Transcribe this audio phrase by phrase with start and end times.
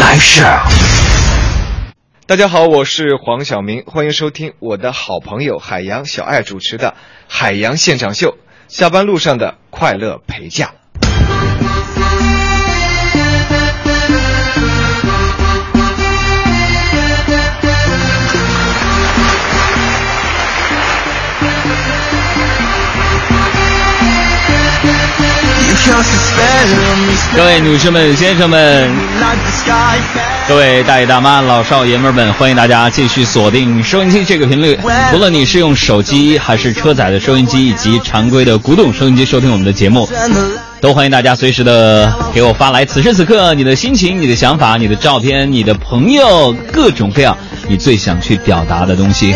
[0.00, 0.42] 来世。
[2.26, 6.88] 大家好，我是黄晓明，欢迎收听我的好朋友海洋小爱主持的
[7.28, 8.30] 《海洋现场秀》，
[8.66, 10.72] 下班路上的快乐陪驾。
[27.36, 28.90] 各位女士们、先生们，
[30.48, 34.78] 各位大爷大妈、老少爷们儿们，欢迎大家继续锁定收音机这个频率。
[35.12, 40.08] 无论你是用手机还是车载的收音机，以及常规的古董收音机收听我们的节目，
[40.80, 47.36] 都欢迎大家随时的给我发来此时此刻你的心情、你的想法、你的照片、你的朋友，各种各样
[47.68, 49.34] 你最想去表达的东西。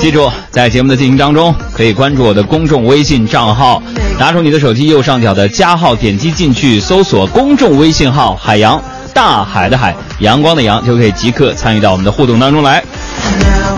[0.00, 3.82] 记住，在节目的进行当中，可以关注我的公众微信账号，
[4.18, 8.80] 拿出你的手机右上角的加号，点击进去搜索公众微信号“海洋
[9.12, 12.82] 大海的海阳光的阳”，就可以即刻参与到我们的互动当中来。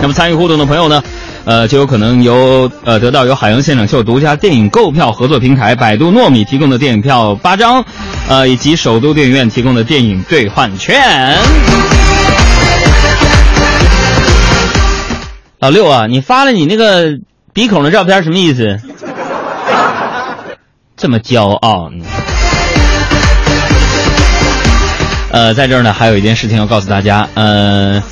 [0.02, 1.02] 那么参与互动的朋友呢，
[1.44, 7.84] 呃，就有可能由呃得到由海洋现场秀独家电影购票合作平台百度糯米提供的电影票八张，
[8.28, 11.36] 呃，以及首都电影院提供的电影兑换券。
[15.60, 17.18] 老六啊，你发了你那个
[17.52, 18.78] 鼻孔的照片什么意思？
[20.96, 21.90] 这么骄傲？
[25.30, 27.28] 呃，在这儿呢，还有一件事情要告诉大家。
[27.34, 28.02] 呃，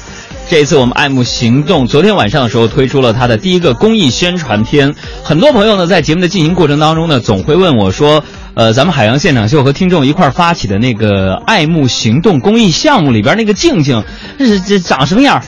[0.47, 4.95] 这一次我们爱慕行动昨天晚上的时候推出了它的第一个公益宣传片。
[5.25, 8.23] 很多朋友呢，在节目的进行过程当中呢，总会问我说
[8.53, 14.05] ：“呃，咱们海洋现场秀和听众一块发起的那个爱慕行动公益项目里边那个静静，
[14.39, 15.42] 这这长什么样？”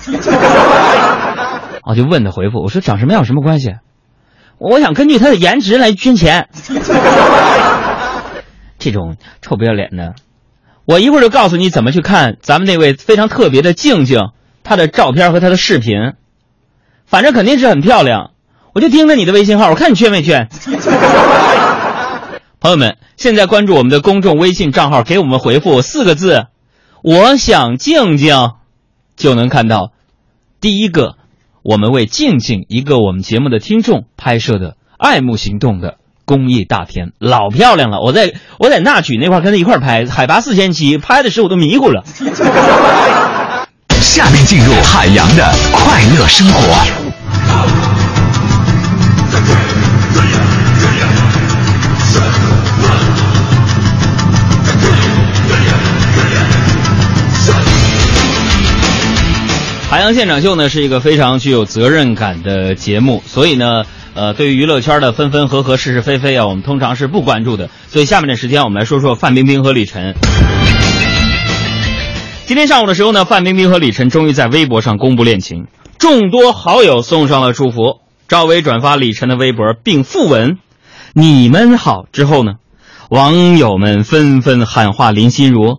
[1.84, 3.74] 我就问他回复，我说长什么样有什么关系？
[4.58, 6.48] 我想根据他的颜值来捐钱。
[8.78, 10.14] 这种臭不要脸的，
[10.84, 14.18] 我一会儿就告诉你怎么去看咱们那位非常特别的静静，
[14.62, 16.12] 她的照片和她的视频，
[17.06, 18.32] 反正肯定是很漂亮。
[18.74, 20.48] 我就盯着你的微信号，我看你缺没缺。
[22.60, 26.46] 朋友们，现在关注我们的公众微信账号，给我们回复四个字
[27.02, 28.36] “我想静静”，
[29.16, 29.92] 就能看到
[30.60, 31.16] 第一个。
[31.62, 38.00] 我们为静静一个我们节目的听众拍摄的爱慕行动的公益大片，老漂亮了！
[38.00, 42.04] 我在我在那曲那块跟他一块拍，海拔四千七，拍的时候我都迷糊了。
[44.00, 46.99] 下面进入海洋的快乐生活。
[60.00, 63.84] 海洋现场秀呢是一个非常具有责任感的节目，所以呢，
[64.14, 67.68] 呃，对于娱乐圈的分分合合、是是非非啊，我们通常是不关注的。
[67.90, 70.14] 所以下面的时间，我们来说说范冰冰和李晨。
[72.46, 75.66] 今天上午的时候呢，范冰冰和李晨终于在微博上公布恋情，
[75.98, 78.00] 众多好友送上了祝福。
[78.26, 80.56] 赵薇转发李晨的微博并附文
[81.12, 82.52] “你们好”之后呢，
[83.10, 85.76] 网友们纷纷喊话林心如：“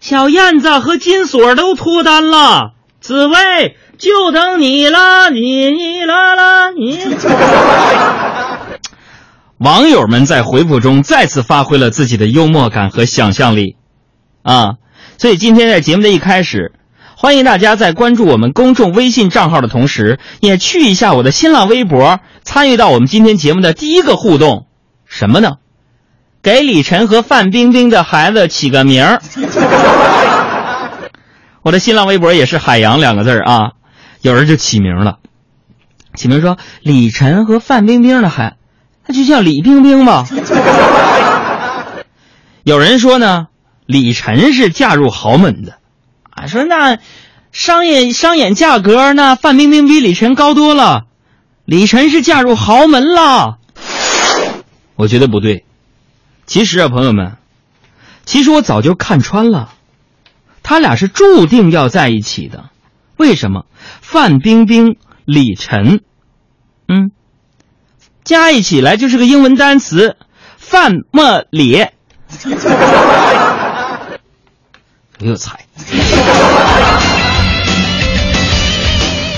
[0.00, 2.70] 小燕子和金锁都脱单了。”
[3.04, 6.98] 紫薇就等你了，你你啦啦你。
[9.60, 13.76] 网友们在回复中再次发挥了自己的幽默感和想象力，
[14.42, 14.76] 啊，
[15.18, 16.72] 所以今天在节目的一开始，
[17.14, 24.64] 欢迎大家在关注我们公众微信账号的同时，也去一下我的新浪微博，参与到我们今天节目的第一个互动，
[25.04, 25.56] 什么呢？
[26.42, 29.20] 给李晨和范冰冰的孩子起个名儿。
[31.64, 33.70] 我的新浪微博也是“海洋”两个字儿啊，
[34.20, 35.16] 有人就起名了，
[36.14, 38.56] 起名说李晨和范冰冰的海，
[39.06, 40.26] 那就叫李冰冰吧。
[42.64, 43.46] 有人说呢，
[43.86, 45.78] 李晨是嫁入豪门的，
[46.28, 46.98] 啊，说那
[47.50, 51.04] 商业商演价格那范冰冰比李晨高多了，
[51.64, 53.56] 李晨是嫁入豪门了。
[54.96, 55.64] 我觉得不对，
[56.44, 57.38] 其实啊，朋友们，
[58.26, 59.70] 其实我早就看穿了。
[60.64, 62.64] 他俩是注定要在一起的，
[63.18, 63.66] 为什么？
[64.00, 64.96] 范冰冰、
[65.26, 66.00] 李晨，
[66.88, 67.10] 嗯，
[68.24, 70.16] 加一起来就是个英文单词
[70.56, 71.84] “范莫里”。
[75.20, 75.60] 有才。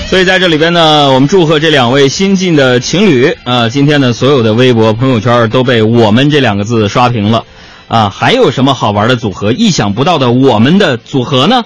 [0.09, 3.67] 所以在这里边呢，我们祝贺这两位新晋的情侣啊！
[3.67, 7.43] 今天呢，所有的微博朋友圈都被“我们”这两个字刷屏了
[7.87, 8.09] 啊！
[8.09, 11.63] 还有什么好玩的组合、意想不到的我们的组合呢？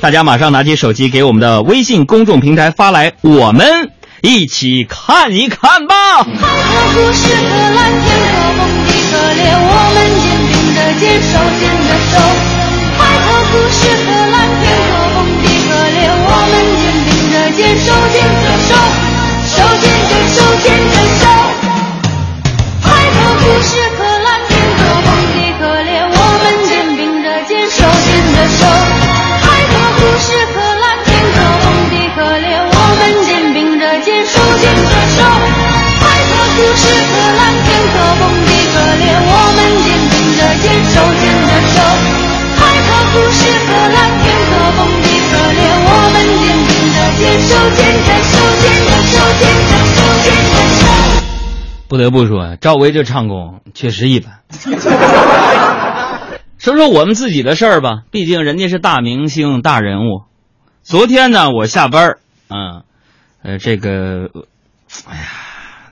[0.00, 3.90] 大家马上拿起手机给我们的微信公众平台发来，我们
[4.22, 6.22] 一起看一看吧。
[6.22, 6.30] 海和
[6.94, 12.12] 故事和蓝天和梦的可怜，我们肩并着肩，手牵着手。
[12.96, 16.84] 海和故事和蓝天和梦的可怜，我们肩。
[17.56, 18.74] 手牵着，手
[51.88, 54.40] 不得不说，赵薇这唱功确实一般。
[56.58, 60.22] 说说我们自己的事儿吧，毕竟人家是大明星、大人物。
[60.82, 62.16] 昨天呢，我下班
[62.48, 62.82] 嗯，
[63.42, 64.30] 呃，这个，
[65.06, 65.24] 哎呀，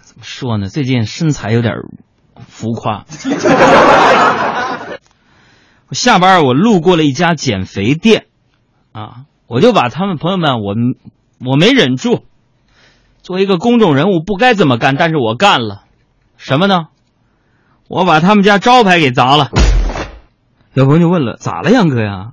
[0.01, 0.69] 怎么说呢？
[0.69, 1.75] 最近身材有点
[2.49, 3.05] 浮夸。
[5.89, 8.27] 我下班我路过了一家减肥店，
[8.93, 9.25] 啊。
[9.49, 10.75] 我就把他们朋友们，我
[11.44, 12.25] 我没忍住，
[13.23, 15.83] 作为一个公众人物不该这么干，但是我干了，
[16.37, 16.89] 什么呢？
[17.89, 19.50] 我把他们家招牌给砸了。
[20.73, 22.33] 有朋友就问了，咋了，杨哥呀？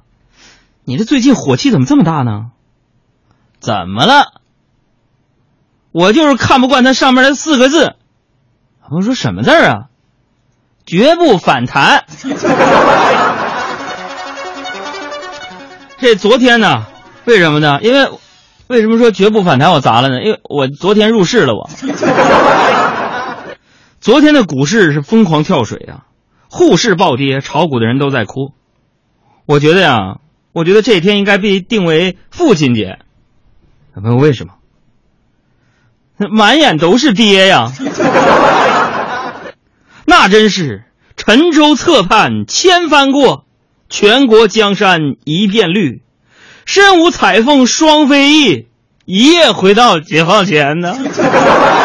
[0.86, 2.52] 你这最近火气怎么这么大呢？
[3.60, 4.42] 怎么了？
[5.92, 7.96] 我就是看不惯他上面那四个字。
[8.92, 9.88] 我说什么字啊？
[10.86, 12.06] 绝不反弹。
[15.98, 16.86] 这昨天呢？
[17.26, 17.80] 为什么呢？
[17.82, 18.10] 因为
[18.70, 19.72] 为什么说绝不反弹？
[19.72, 20.24] 我砸了呢？
[20.24, 21.56] 因为我昨天入市了。
[21.56, 21.68] 我
[24.00, 26.06] 昨天的股市是疯狂跳水啊，
[26.52, 28.54] 沪市暴跌，炒股的人都在哭。
[29.48, 30.20] 我觉得呀，
[30.54, 33.00] 我觉得这一天应该被定为父亲节。
[33.96, 34.54] 问为什么？
[36.30, 37.72] 满眼都是爹呀！
[40.06, 40.84] 那真是
[41.18, 43.46] 沉舟侧畔千帆过，
[43.90, 46.04] 全国江山一片绿。
[46.72, 48.68] 身无彩凤双飞翼，
[49.06, 50.96] 一夜回到解放前呢。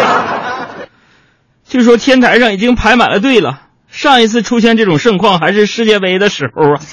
[1.66, 3.62] 据说天台上已经排满了队了。
[3.88, 6.80] 上一次出现这种盛况还是世界杯的时候啊。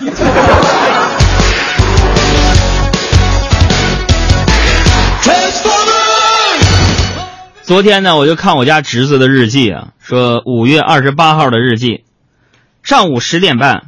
[7.63, 12.05] 昨天呢，我就看我家侄子的日记啊，说五月二十八号的日记，
[12.83, 13.87] 上午十点半，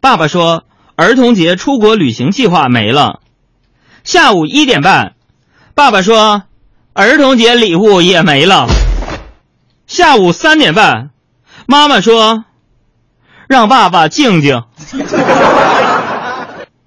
[0.00, 0.64] 爸爸说
[0.96, 3.20] 儿童节出国旅行计划没了。
[4.04, 5.14] 下午一点半，
[5.74, 6.42] 爸爸说
[6.92, 8.68] ：“儿童节礼物也没了。”
[9.88, 11.08] 下午三点半，
[11.66, 12.44] 妈妈说
[13.48, 14.62] ：“让爸爸静静。”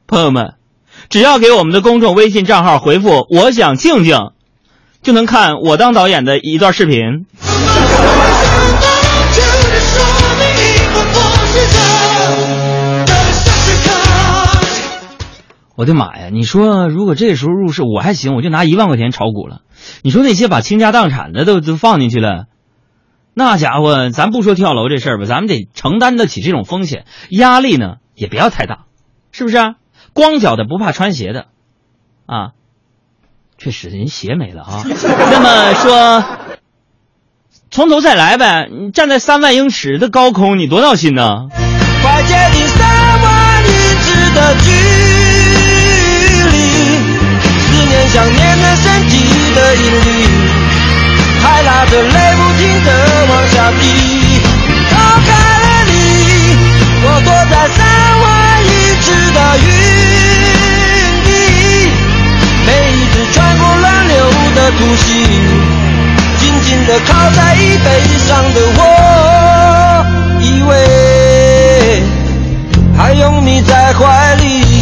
[0.05, 0.53] 朋友们，
[1.09, 4.15] 只要给我们的公众微信账号回复“我想静静”，
[5.01, 7.25] 就能看我当导演的一段视频。
[15.77, 16.29] 我的妈呀！
[16.31, 19.61] 你说如果这时候入市，我还行，我就拿一万块钱炒股了。
[20.01, 22.45] 你说那些把倾家荡产的都都放进去了，
[23.35, 28.85] 那家伙，咱不说跳楼这事儿吧，咱们得承担得起这种风险，压力呢也不要太大，
[29.31, 29.75] 是不是啊？
[30.13, 31.45] 光脚的不怕穿鞋的，
[32.25, 32.53] 啊，
[33.59, 34.83] 确实人鞋没了啊。
[34.83, 36.23] 那么说，
[37.69, 38.67] 从头再来呗。
[38.71, 41.49] 你站在三万英尺的高空，你多闹心呢？
[42.01, 44.96] 快接近三万英尺的距
[48.09, 49.13] 想念的身体
[49.53, 50.07] 的引力，
[51.41, 52.89] 还拉着泪不停的
[53.29, 53.83] 往下滴。
[54.89, 55.29] 离开
[55.59, 55.91] 了你，
[57.03, 57.79] 我躲在三
[58.21, 58.25] 万
[58.65, 58.69] 英
[59.01, 59.65] 尺的云
[61.25, 61.29] 底，
[62.65, 64.15] 每一次穿过乱流
[64.55, 65.07] 的突袭，
[66.39, 67.87] 紧紧的靠在椅背
[68.27, 68.81] 上的我，
[70.41, 70.71] 以为
[72.97, 74.76] 还拥你在怀里。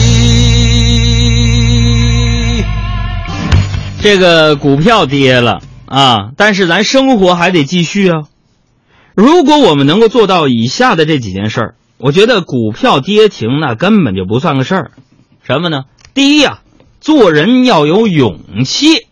[4.06, 8.26] 这个股票跌了啊，但是咱生活还得继续啊。
[9.16, 14.92] 如果我们能够做到以下的这几件事儿，我觉得股票跌停那根本就不算个事儿。
[15.42, 15.86] 什么呢？
[16.14, 16.60] 第一呀，
[17.02, 19.08] 做人要有勇气。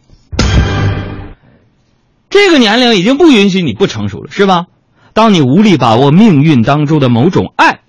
[2.29, 4.65] 这个年龄已经不允许你不成熟了，是吧？
[5.13, 7.79] 当你无力把握命运当中的某种爱、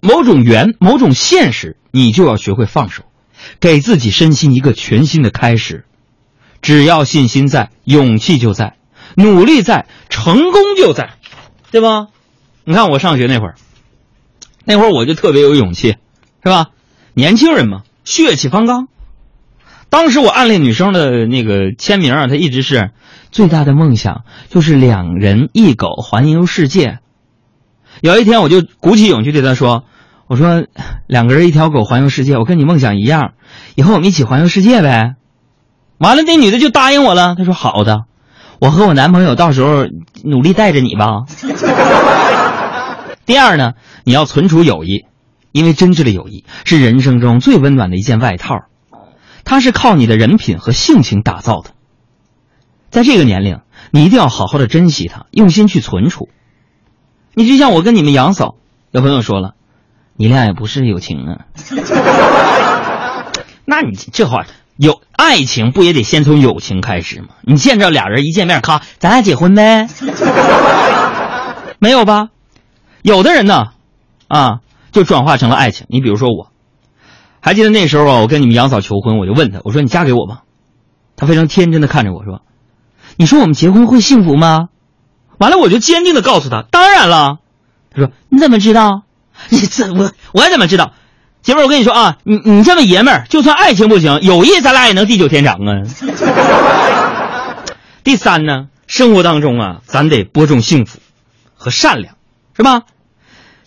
[0.00, 1.76] 某种缘、某种现实。
[1.90, 3.02] 你就要学会放手，
[3.58, 5.84] 给自己身心一个全新的开始。
[6.62, 8.76] 只要信心在，勇气就在，
[9.14, 11.10] 努力在，成功就在，
[11.70, 12.08] 对吧？
[12.64, 13.54] 你看我上学那会儿，
[14.64, 15.96] 那会儿我就特别有勇气，
[16.42, 16.70] 是吧？
[17.14, 18.88] 年轻人嘛，血气方刚。
[19.88, 22.90] 当时我暗恋女生的那个签名啊，她一直是
[23.30, 26.98] 最大的梦想就是两人一狗环游世界。
[28.00, 29.84] 有一天，我就鼓起勇气对她说
[30.26, 30.66] ：“我说
[31.06, 33.34] 两个人一条狗环游世界，我跟你梦想一样，
[33.76, 35.14] 以后我们一起环游世界呗。”
[35.98, 37.34] 完了，那女的就答应我了。
[37.36, 38.04] 她说：“好的，
[38.60, 39.86] 我和我男朋友到时候
[40.24, 41.24] 努力带着你吧。
[43.26, 43.72] ”第二呢，
[44.04, 45.06] 你要存储友谊，
[45.52, 48.64] 因为真挚的友谊是人生中最温暖的一件外套，
[49.44, 51.70] 它是靠你的人品和性情打造的。
[52.90, 53.60] 在这个年龄，
[53.90, 56.28] 你一定要好好的珍惜它，用心去存储。
[57.34, 58.54] 你就像我跟你们杨嫂，
[58.92, 59.54] 有朋友说了，
[60.16, 61.46] 你俩也不是友情啊。
[63.66, 67.28] 那你这话有爱情不也得先从友情开始吗？
[67.42, 69.88] 你见着俩人一见面，咔，咱俩结婚呗？
[71.78, 72.28] 没有吧？
[73.02, 73.68] 有的人呢，
[74.28, 74.60] 啊，
[74.92, 75.86] 就转化成了爱情。
[75.88, 76.50] 你比如说我，
[77.40, 80.42] 还记得那时候啊，我跟你们杨嫂求婚，我就问她，我说你嫁给我吧。
[81.16, 82.42] 她非常天真的看着我说，
[83.16, 84.68] 你说我们结婚会幸福吗？
[85.38, 87.38] 完了，我就坚定的告诉她，当然了。
[87.90, 89.02] 她说你怎么知道？
[89.48, 90.92] 你怎我我怎么知道？
[91.46, 95.86] 姐妹儿，我跟你说啊，你你这么爷们儿，就算爱情不行，友谊咱俩也能地久天长啊。
[98.02, 100.98] 第三呢，生活当中啊，咱得播种幸福
[101.54, 102.16] 和善良，
[102.56, 102.82] 是吧？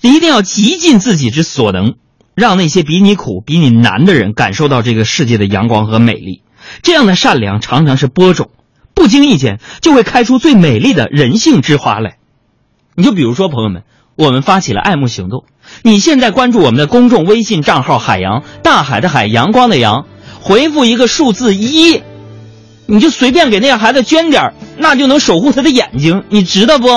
[0.01, 1.93] 一定要极尽自己之所能，
[2.35, 6.43] 让那些比你苦、比你难的人感受到这个世界的阳光和美丽。
[6.81, 8.49] 这样的善良常常是播种，
[8.93, 12.17] 不经意间就会开出最美丽的人性之花来。
[12.93, 13.83] 你就比如说，朋友们，
[14.19, 15.45] 我们发起了爱慕行动。
[15.81, 20.07] 你现在关注我们的公众微信账号“海洋大海的海阳光的阳”，
[20.43, 22.01] 回复一个数字一，
[22.85, 26.89] 你就随便给那个孩子捐点儿，那就能守护他的眼睛，你知道不？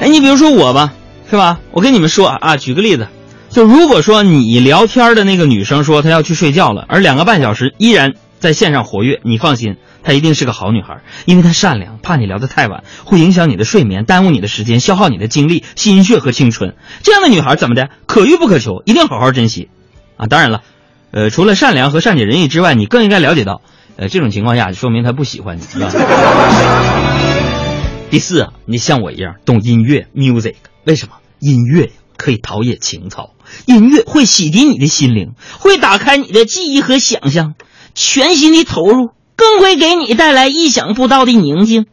[0.00, 0.94] 哎，你比如说我吧，
[1.30, 1.60] 是吧？
[1.72, 3.08] 我跟你们说啊，举个例子，
[3.50, 16.76] 就如果说你聊天的那个女生说她要去睡觉了，而两个半小时依然在线上活跃，你放心，她一定是个好女孩，因为她善良，怕你聊得太晚会影响你的睡眠，耽误你的时间，消耗你的精力、心血和青春。
[17.02, 17.90] 这样的女孩怎么的？
[18.06, 19.68] 可遇不可求，一定好好珍惜，
[20.16, 20.28] 啊！
[20.28, 20.62] 当然了，
[21.10, 23.62] 呃，除了善良和善解人意之外，你更应该了解到，
[23.96, 25.90] 呃，这种情况下说明她不喜欢你，是吧？
[28.08, 31.14] 第四啊，你像我一样懂音乐 music，为什么？
[31.40, 33.34] 音乐可以陶冶情操，
[33.66, 37.54] 音乐会洗涤你的心灵，会打开你的记忆和想象，
[37.94, 41.86] 全心的投入，更会给你带来意想不到的宁静。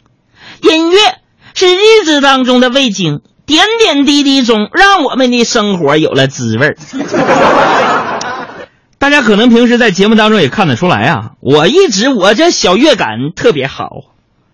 [0.61, 0.97] 音乐
[1.53, 6.77] 是日子当中的味精，点点滴滴中让我们的生活有了滋味儿。
[8.97, 13.89] 大家可能平时在节目当中也看得出来啊，我一直我这小乐感特别好，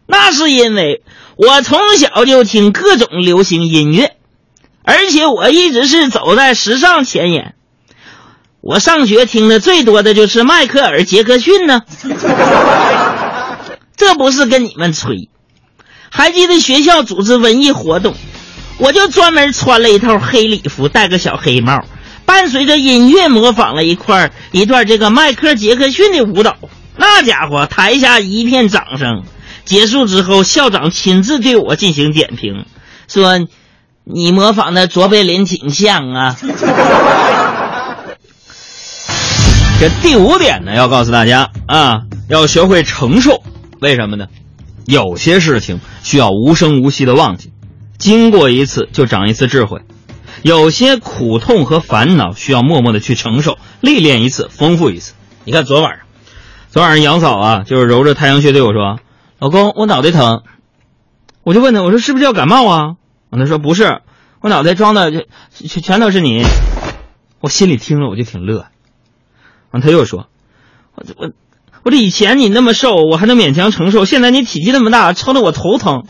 [0.07, 1.03] 那是因为
[1.35, 4.15] 我从小就听各种流行音乐，
[4.81, 7.53] 而且我一直是走在时尚前沿。
[8.69, 11.81] 我上学听的最多的就是迈克尔·杰克逊呢，
[13.97, 15.27] 这不是跟你们吹。
[16.11, 18.13] 还记得学校组织文艺活动，
[18.77, 21.83] 我就专门穿了一套黑礼服，戴个小黑帽，
[22.27, 26.55] 伴随着音乐模仿了一块一段这个迈克尔·杰克逊的舞蹈。
[26.95, 29.23] 那家伙台下一片掌声。
[29.65, 32.65] 结束之后，校长亲自对我进行点评，
[33.07, 33.39] 说
[34.05, 36.37] ：“你模仿的卓别林挺像啊。”
[39.79, 43.41] 这第五点呢，要告诉大家啊，要学会承受。
[43.79, 44.27] 为什么呢？
[44.85, 47.53] 有些事情需要无声无息的忘记，
[47.97, 49.79] 经过一次就长一次智慧；
[50.41, 55.13] 有些苦痛和烦恼需要默默的去承受，历练一次，丰富一次。
[55.45, 56.05] 你看昨晚上，
[56.69, 58.99] 昨晚上杨嫂啊，就是揉着太阳穴对我说
[59.39, 60.43] ：“老公，我脑袋疼。”
[61.41, 62.95] 我就问他，我说：“是不是要感冒啊？”
[63.31, 64.01] 他说：“不是，
[64.41, 65.23] 我脑袋装的全
[65.69, 66.43] 全全都是你。”
[67.39, 68.65] 我心里听了我就挺乐。
[69.71, 70.27] 完，他又说
[70.95, 71.31] ：“我我
[71.83, 76.03] 我这以前你那么瘦，我还能勉强承受，现在你体积那么大，撑得我头疼。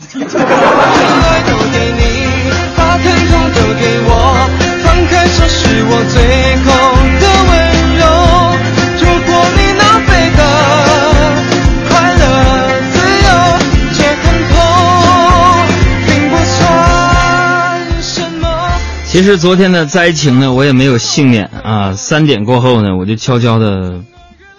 [19.10, 21.94] 其实昨天的灾情呢，我也没有幸免啊。
[21.94, 24.04] 三点过后呢，我就悄悄的，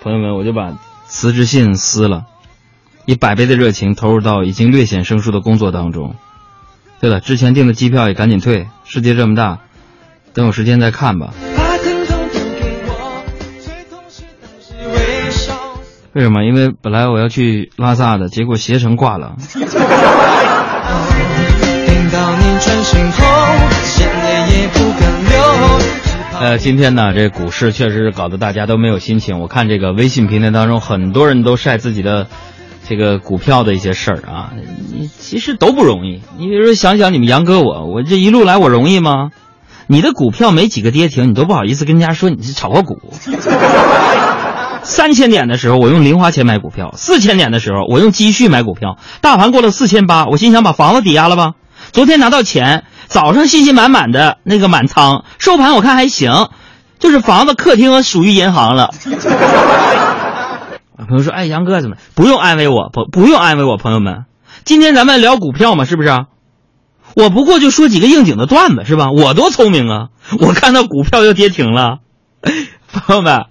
[0.03, 0.77] 朋友们，我就把
[1.07, 2.25] 辞职信撕了，
[3.05, 6.15] 以百倍的热情投入到已经略显生疏的工作当中。
[6.99, 9.59] 对了，之前订的机票也赶紧退，世界这么大，
[10.33, 11.29] 等有时间再看吧。
[16.11, 16.43] 为什么？
[16.43, 19.37] 因为本来我要去拉萨的，结果携程挂了。
[19.47, 19.63] 听
[22.11, 23.21] 到你转身后，
[24.01, 25.79] 眼泪也不敢流。
[25.79, 29.39] 只怕呃，今天呢，这股市确实是搞得大家都没有心情。
[29.39, 32.27] 我看这个微信平台当中，很多人都晒自己的
[32.87, 34.51] 这个股票的一些事儿啊，
[34.91, 36.21] 你其实都不容易。
[36.37, 39.29] 你比如说想想你们杨哥我，我这一路来我容易吗？
[39.87, 43.13] 你的股票没几个跌停，你都不好意思跟人家说你是炒过股。
[44.83, 48.97] 三千点的时候，我用零花钱买股票；四千点的时候，我用积蓄买股票。
[49.21, 51.51] 大盘过了四千八，我心想把房子抵押了吧。
[51.91, 56.47] 昨天拿到钱，早上信心满满的那个满仓，收盘我看还行，
[56.97, 58.93] 就是房子、客厅属于银行了。
[61.09, 62.89] 朋友说：“哎，杨哥怎么不用安慰我？
[62.93, 64.23] 不不用安慰我，朋友们，
[64.63, 66.25] 今天咱们聊股票嘛，是不是？
[67.13, 69.11] 我不过就说几个应景的段子，是吧？
[69.11, 70.07] 我多聪明啊！
[70.39, 71.97] 我看到股票要跌停了，
[72.93, 73.47] 朋友们，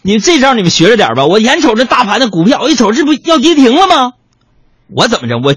[0.00, 1.26] 你这招你们学着点吧。
[1.26, 4.12] 我眼瞅着大盘的股票，我一瞅这不要跌停了吗？
[4.88, 5.36] 我怎么着？
[5.36, 5.54] 我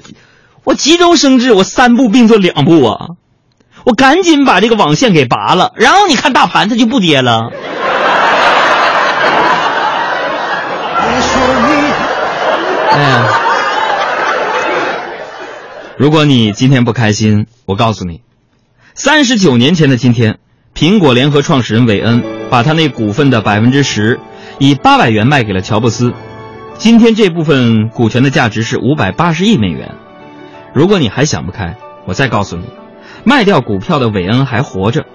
[0.68, 2.98] 我急中生智，我三步并作两步啊！
[3.86, 7.50] 我赶紧把这个网线给拔了，然后你看大盘它就不跌了。
[12.92, 13.28] 哎呀，
[15.96, 18.20] 如果你今天不开心，我告诉你，
[18.94, 20.40] 三十九年前的今天，
[20.76, 24.20] 苹果联合创始人韦恩把他那股份的百分之十，
[24.60, 26.12] 以八百元卖给了乔布斯。
[26.78, 29.96] 今天这部分股权的价值是五百八十亿美元。
[30.77, 32.65] 如果你还想不开，我再告诉你，
[33.24, 35.07] 卖掉股票的韦恩还活着，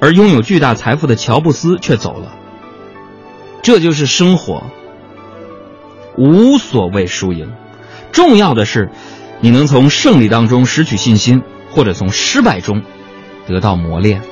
[0.00, 2.32] 而拥有巨大财富的乔布斯却走了。
[3.60, 4.62] 这就是生活。
[6.16, 7.52] 无所谓输赢，
[8.12, 8.88] 重要的是，
[9.40, 12.80] 你能从胜利当中拾取信心，或者从失败中
[13.46, 14.22] 得到磨练。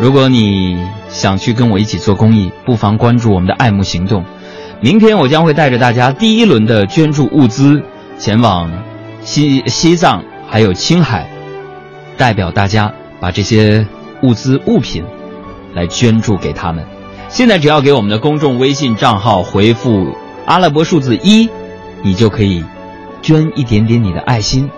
[0.00, 4.24] 如果你想去跟我一起做公益，不妨关注我们的爱慕行动。
[4.80, 7.82] 明天我将会带着大家第一轮的捐助物资
[8.18, 8.70] 前往
[9.22, 11.28] 西西藏还有青海，
[12.16, 13.86] 代表大家把这些
[14.22, 15.04] 物资物品
[15.74, 16.84] 来捐助给他们。
[17.28, 21.48] 现在只要给我们的公众微信账号回复阿拉伯数字一，
[22.02, 22.64] 你就可以
[23.22, 24.70] 捐一点点你的爱心，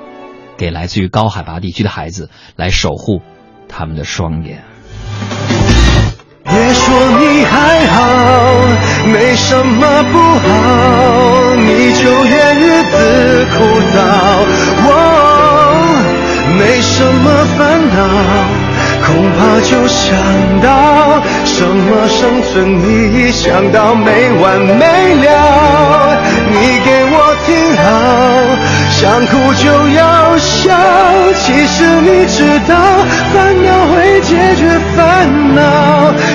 [0.56, 3.20] 给来自于高海拔地区的孩子，来守护
[3.68, 4.64] 他们的双眼。
[6.44, 8.02] 别说你还好，
[9.12, 12.94] 没什么不好，你就怨日子
[13.56, 13.56] 枯
[13.92, 13.96] 燥。
[14.84, 14.88] 我
[16.58, 17.58] 没什么烦
[17.94, 17.98] 恼，
[19.04, 20.04] 恐怕就想
[20.60, 20.66] 到
[21.44, 24.82] 什么生存意义，想到没完没
[25.24, 25.28] 了。
[26.48, 27.14] 你给我
[27.44, 27.84] 听好，
[28.90, 29.64] 想哭就
[29.96, 30.74] 要笑。
[31.44, 32.74] 其实你知道，
[33.32, 34.62] 烦恼会解决
[34.96, 34.96] 烦
[35.54, 35.58] 恼，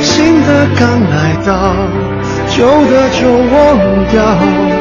[0.02, 1.14] 新的刚来
[1.46, 1.52] 到，
[2.50, 3.58] 旧的就忘
[4.12, 4.81] 掉。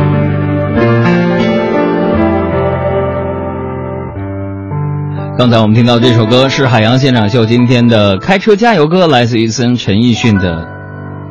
[5.37, 10.65] 刚才我们听到这首歌是海洋现场秀今天的开车加油歌，来自于森陈奕迅的《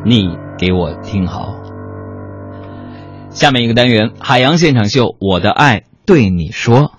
[0.04, 1.54] 你给我听好》。
[3.30, 6.92] 下面一个单元，海洋现场秀，我的爱对你说。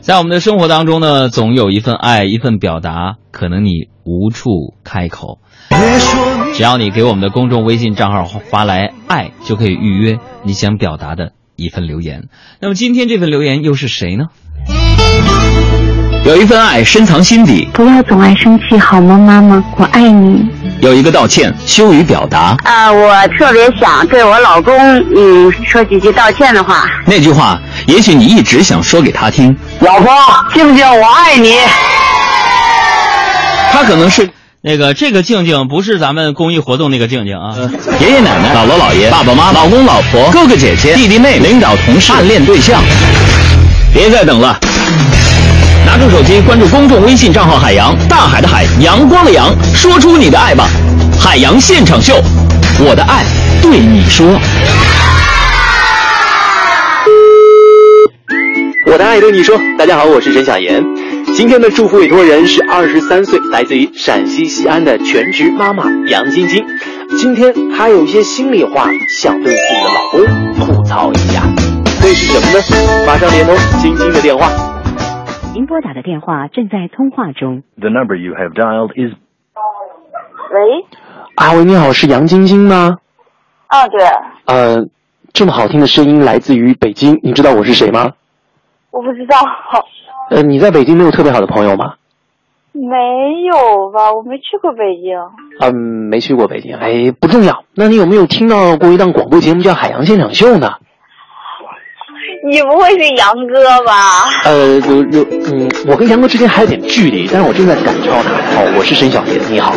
[0.00, 5.40] 在我们的生活当中呢，总有一份爱，一份表达，可能你无处开口。
[6.54, 12.24] 只要你给我们的公众微信账号发来“爱”，就可以预约你想表达的一份留言。
[12.60, 14.26] 那么今天这份留言又是谁呢？
[16.24, 19.62] 有一份爱深藏心底，不要总爱生气，好吗，妈妈？
[19.76, 20.44] 我爱你。
[20.80, 22.56] 有一个道歉羞于表达。
[22.64, 24.74] 啊，我特别想对我老公，
[25.14, 26.84] 嗯，说几句道歉的话。
[27.06, 29.56] 那句话，也许你一直想说给他听。
[29.78, 30.12] 老婆，
[30.52, 31.54] 静静，我爱你。
[33.70, 34.28] 他可能是
[34.68, 37.54] 那个这个静静，不是咱们公益活动那个静静啊。
[38.00, 42.82] 爷爷奶奶、姥姥姥爷、爸爸妈妈、老公老婆、哥哥姐姐、弟弟妹妹、领导同事、暗恋对象，
[43.94, 44.58] 别再等了。
[45.86, 50.66] 拿出手机，关注公众微信账号“海洋”，大海的海，阳光的阳，说出你的爱吧！
[51.16, 52.20] 海洋现场秀，
[52.80, 53.24] 我的爱
[53.62, 54.26] 对你说。
[58.90, 60.82] 我的爱对你说，大家好，我是陈小妍。
[61.36, 66.64] 今天的祝福委托人是二十三岁，来自于陕西西安的全职妈妈杨晶晶。
[67.18, 68.88] 今天她有一些心里话
[69.20, 71.42] 想对自己的老公吐槽一下，
[72.00, 73.06] 会是什么呢？
[73.06, 74.48] 马上连通晶晶的电话。
[75.52, 77.62] 您拨打的电话正在通话中。
[77.78, 79.12] The number you have dialed is
[80.54, 80.86] 喂，
[81.34, 82.96] 啊喂，你好，是杨晶晶吗？
[83.66, 84.00] 啊对，
[84.46, 84.86] 呃，
[85.34, 88.12] 这么好听的声音来自于北京，你知道我是谁吗？
[88.90, 89.36] 我不知道，
[90.30, 91.94] 呃，你在北京没有特别好的朋友吗？
[92.72, 94.12] 没有吧？
[94.12, 95.16] 我没去过北京。
[95.60, 95.74] 嗯，
[96.10, 97.64] 没去过北京，哎，不重要。
[97.74, 100.72] 那你有没有听到过一档广播节目叫《海洋现场秀》呢？
[102.48, 104.24] 你不会是杨哥吧？
[104.44, 108.30] 呃，有有，嗯，我跟杨哥之间还有点距离，但是我正在赶超他。
[108.60, 109.72] 哦，我是沈小杰，你好。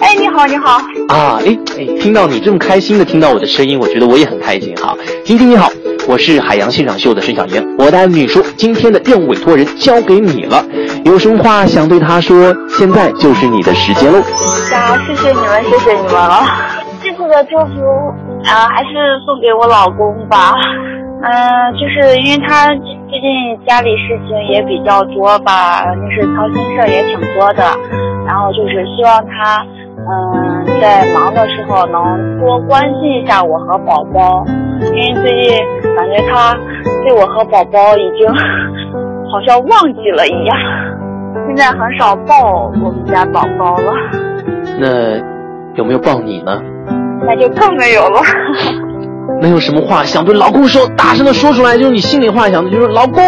[0.00, 0.76] 哎，你好，你好。
[1.08, 4.94] 啊，哎哎，听到你这么开心的听到我的声音，我觉得我也很开心哈。
[5.24, 5.68] 晶晶你好，
[6.08, 10.64] 我是海洋现场秀的沈小妍，我的爱女说今天的任务委托人交给你了，
[11.04, 12.54] 有什么话想对他说？
[12.68, 14.18] 现在就是你的时间喽。
[14.18, 16.44] 啊，谢谢你们，谢谢你们了。
[17.02, 18.12] 这次的祝福
[18.44, 18.90] 啊、还是
[19.26, 20.54] 送给我老公吧。
[21.20, 27.64] 嗯、就是因为他最近家里事情也比较多吧，就是操心事儿也挺多的。
[28.24, 29.64] 然后就是希望他，
[30.10, 34.42] 嗯、在忙的时候能多关心一下我和宝宝，
[34.80, 35.58] 因为最近
[35.94, 36.54] 感觉他
[37.04, 38.26] 对我和宝宝已经
[39.30, 40.56] 好像忘记了一样，
[41.46, 43.92] 现在很少抱我们家宝宝了。
[44.80, 45.18] 那
[45.74, 46.58] 有没有抱你呢？
[47.26, 48.20] 那就更没有了。
[49.42, 50.86] 那有什么话想对老公说？
[50.96, 53.22] 大声的说出来，就是你心里话想的，就是老公。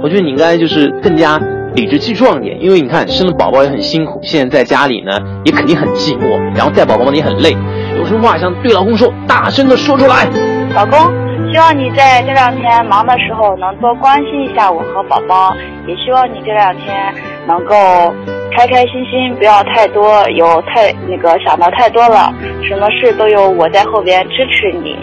[0.00, 1.38] 我觉得你应该就是更加
[1.74, 5.12] 理直气壮一点，因为你看生了宝宝也很辛苦，现在在家里呢
[5.44, 7.56] 也肯定很寂寞，然后带宝宝呢也很累。
[7.96, 9.12] 有什么话想对老公说？
[9.26, 10.26] 大声的说出来。
[10.74, 10.98] 老公，
[11.52, 15.54] 希望你在这两天忙的时候能多关心一下我和宝宝，
[15.86, 17.14] 也希望你这两天
[17.46, 17.74] 能够
[18.52, 22.32] 开开心心，不要太多有太那个想的太多了，
[22.68, 24.96] 什么事都有我在后边支持你。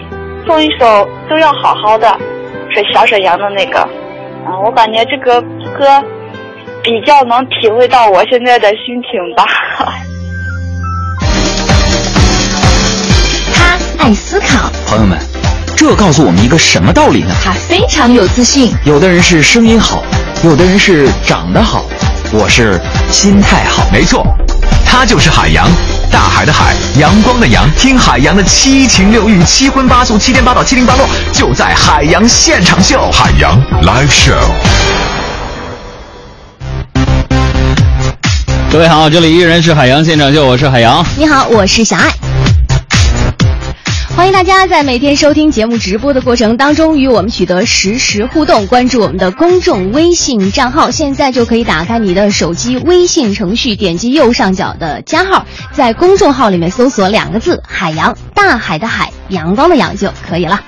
[0.45, 2.08] 送一首都要好好的，
[2.69, 3.80] 是小沈阳的那个，
[4.45, 5.41] 嗯，我感觉这个
[5.77, 5.86] 歌
[6.83, 9.43] 比较能体会到我现在的心情吧。
[13.53, 15.17] 他爱思考，朋友们，
[15.75, 17.33] 这告诉我们一个什么道理呢？
[17.43, 18.73] 他非常有自信。
[18.85, 20.03] 有的人是声音好，
[20.43, 21.85] 有的人是长得好，
[22.31, 22.79] 我是
[23.11, 23.83] 心态好。
[23.91, 24.25] 没错，
[24.85, 25.67] 他就是海洋，
[26.11, 27.69] 大海的海，阳光的阳。
[27.77, 33.09] 听海洋的七情六欲、七荤八素、七颠八倒、七零八落，就在海洋现场秀。
[33.11, 35.07] 海洋 Live Show。
[38.69, 41.03] 各位好，这里依然是海洋现场秀，我是海洋。
[41.17, 42.12] 你好，我是小爱。
[44.13, 50.91] 欢迎大家在每天收听节目直播的过程当中与我们取得实时互动，关注我们的公众微信账号。
[50.91, 60.60] 现在就可以打开你的手机微信程序，点击右上角的加号，在公众号里面搜索两个字“海洋”，大海的海，阳光的阳就可以了。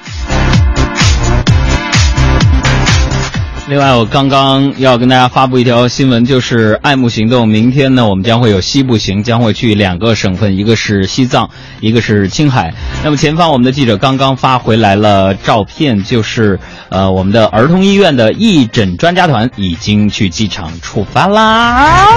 [3.70, 7.48] 另外，我刚刚要跟大家发布一条新闻，就是爱慕行动。
[7.48, 12.74] 明天呢，我们将会有西部行，将会去两个省份，一个是西藏，一个是青海。
[13.04, 22.08] 那么前方我们的记者刚刚发回来了照片，就是呃我们的儿童医院的义诊专家团已经去机场出发啦。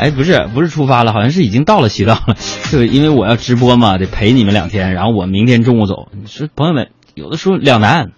[0.00, 2.36] 哎，不是，不是出发了，好像是已经到了西藏了。
[2.72, 6.08] 就因为我要直播嘛，得陪你们两天，然后我明天中午走。
[6.10, 8.10] 你说朋友们，有的时候两难。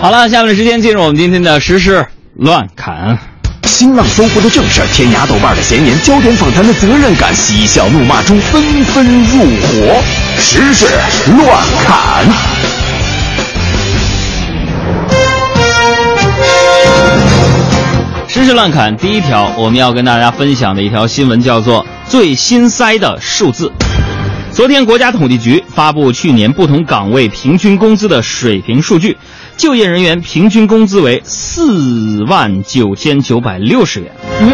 [0.00, 2.06] 好了，下面的时间进入我们今天的时事
[2.36, 3.18] 乱侃。
[3.64, 10.00] 新浪搜狐的正事，天涯豆瓣的闲言，焦点访谈的责任感，嬉笑怒骂中纷纷入伙，
[10.38, 10.86] 时事
[11.36, 12.24] 乱侃。
[18.28, 23.72] 时事乱侃，第一条我们要跟大家分享的一条新闻叫做“最心塞的数字”。
[24.54, 29.16] 昨天，国家统计局发布去年不同岗位平均工资的水平数据，
[29.58, 34.12] 就业人员平均工资为四万九千九百六十元。
[34.40, 34.52] 嗯，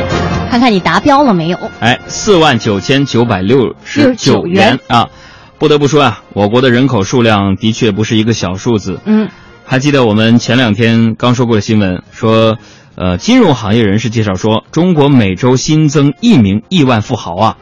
[0.50, 1.58] 看看你达标了没有？
[1.78, 5.10] 哎，四万九千九百六十九元啊！
[5.58, 8.98] 不得不说啊，我国的人口数量的确不是一个小数字。
[9.04, 9.28] 嗯，
[9.66, 12.56] 还记得我们前两天刚说过的新闻，说，
[12.96, 17.56] 呃，金融行业人士介绍说，中国每周新增一名亿万富豪啊，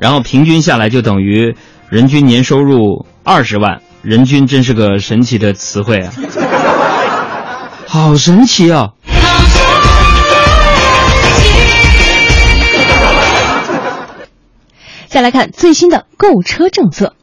[0.00, 1.54] 然后平均下来就等于
[1.88, 6.12] 人均年收入二十万，人均真是个神奇的词汇啊，
[7.92, 8.90] 好神奇啊！
[15.08, 17.16] 再来看最新的购车政策。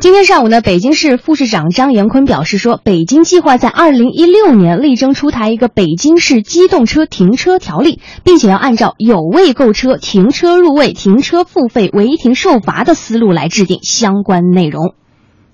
[0.00, 14.94] 今天上午呢，北京市副市长张延坤表示说，北京计划在二零一六年力争出台一个北京市机动车停车条例，并且要按照有位购车、停车入位、停车付费、违停受罚的思路来制定相关内容。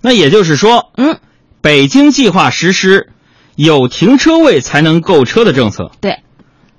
[0.00, 1.18] 那也就是说，嗯，
[1.60, 3.08] 北京计划实施
[3.56, 5.90] 有停车位才能购车的政策。
[6.00, 6.20] 对。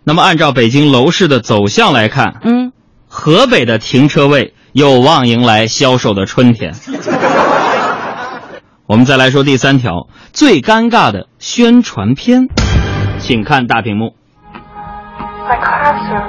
[0.03, 2.73] 那么按照北京楼市的走向来看，嗯，
[3.07, 6.73] 河北的停车位有望迎来销售的春天。
[8.86, 12.49] 我们再来说第三条，最尴尬的宣传片，
[13.17, 14.13] 请看大屏幕。
[15.47, 16.27] My classroom,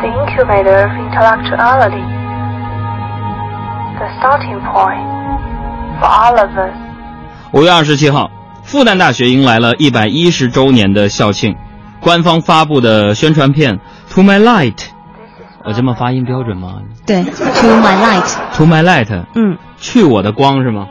[0.00, 2.04] the incubator of intellectuality,
[3.98, 5.00] the starting point
[5.98, 6.74] for all of us.
[7.52, 8.30] 五月二十七号，
[8.66, 11.54] 复旦大学迎来了一百一十周年的校庆，
[12.00, 13.74] 官方发布的宣传片
[14.12, 14.74] 《To My Light》，
[15.64, 16.80] 我这么发音标准吗？
[17.06, 20.88] 对，To my light，？To My Light，嗯，去我的光是吗？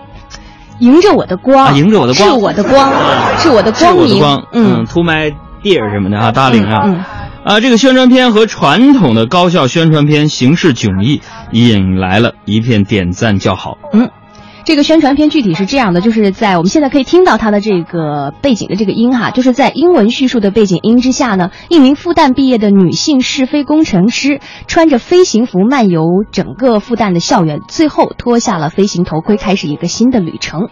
[0.79, 2.29] 迎着我的光，啊迎着我的光。
[2.29, 2.93] 是我的光，
[3.38, 4.77] 是我的光明，光，嗯。
[4.77, 6.83] 嗯，To My Dear 什么的啊，大领啊。
[6.85, 7.03] 嗯。
[7.43, 13.77] 啊，这个宣传片和传统的高校宣传片形式迥异，引来了一片点赞叫好。
[13.93, 14.09] 嗯，
[14.65, 30.69] 这个宣传片具体是这样的，就是在我们现在可以听到它的这个背景的这个音哈，就是在英文叙述的背景音之下呢，一名复旦毕业的女性试飞工程师穿着飞行服漫游整个复旦的校园，最后脱下了飞行头盔，开始一个新的旅程。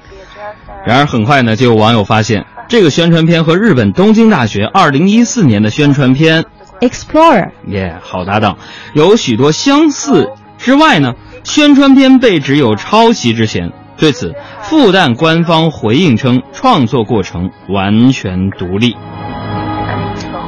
[0.88, 6.46] 然而很快呢，就有网友发现，这个宣传片和日本东京大学2014年的宣传片
[6.82, 8.58] Explorer，耶好搭档，
[8.96, 13.72] 有许多相似之外呢，宣传片被指有抄袭之嫌。
[13.98, 18.96] 对此，复旦官方回应称，创作过程完全独立。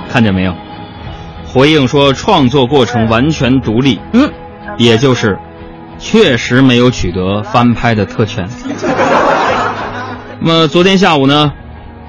[0.09, 0.53] 看见没有？
[1.45, 4.29] 回应说创作过程完全独立，嗯，
[4.77, 5.37] 也就是
[5.97, 8.49] 确实没有取得翻拍的特权。
[10.41, 11.53] 那么昨天下午呢，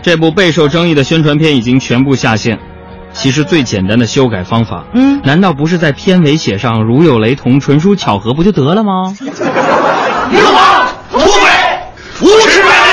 [0.03, 2.59] 这部备受争议的宣传片已经全部下线。
[3.13, 9.15] 其实最简单的修改方法，嗯，难道不是在片尾写上“如有雷同，纯属巧合”不就得了吗？
[10.29, 10.86] 流氓、
[11.19, 11.49] 土匪、
[12.21, 12.93] 无耻败类。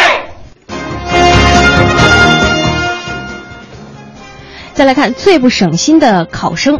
[4.73, 6.79] 再来看最不省心的考生。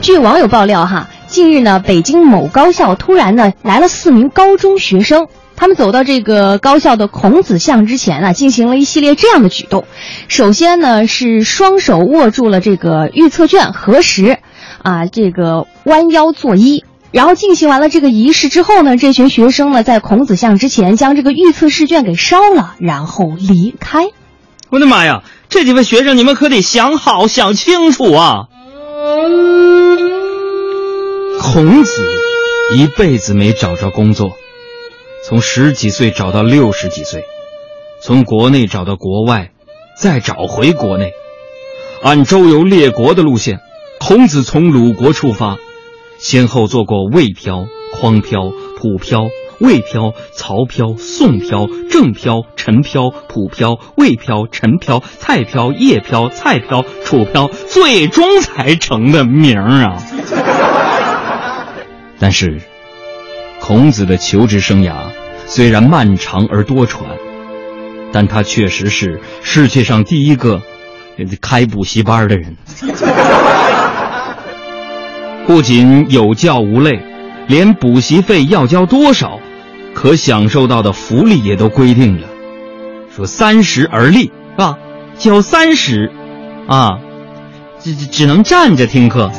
[0.00, 9.84] 据网友爆料哈，近日呢，北京某高校突然呢来了四名高中学生，他们走到这个高校的孔子像之前啊，进行了一系列这样的举动。
[10.28, 14.38] 首先呢是双手握住了这个预测卷核实，
[14.82, 16.82] 啊，这个弯腰作揖。
[17.12, 24.08] 然后进行完了这个仪式之后呢，这群学生呢在孔子像之前将这个预测试卷给烧了，然后离开。
[24.70, 25.22] 我的妈呀！
[25.50, 28.48] 这几位学生，你们可得想好、想清楚啊！
[31.42, 32.02] 孔子
[32.74, 34.30] 一辈子没找着工作，
[35.28, 37.24] 从十几岁找到六十几岁，
[38.00, 39.50] 从国内找到国外，
[40.00, 41.12] 再找回国内，
[42.02, 43.60] 按周游列国的路线，
[44.00, 45.58] 孔子从鲁国出发，
[46.22, 49.24] 先后做过魏漂、匡漂、蒲漂。
[49.58, 60.02] 魏漂、曹漂、宋漂、郑漂、陈漂、蒲漂、魏漂、陈漂、蔡漂、叶漂、蔡漂、楚漂，最终才成的名儿啊！
[62.18, 62.60] 但是，
[63.60, 64.94] 孔子的求职生涯
[65.46, 67.04] 虽然漫长而多舛，
[68.10, 70.60] 但他确实是世界上第一个
[71.40, 72.56] 开补习班的人。
[75.46, 77.00] 不仅有教无类，
[77.46, 79.38] 连补习费要交多少。
[79.94, 82.26] 可享受到的福利也都规定了，
[83.14, 84.78] 说三十而立是吧？
[85.18, 86.10] 交三十，
[86.66, 86.98] 啊，
[87.78, 89.30] 只只能站着听课。